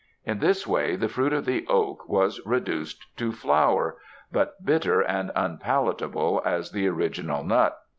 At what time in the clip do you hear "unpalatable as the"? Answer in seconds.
5.35-6.87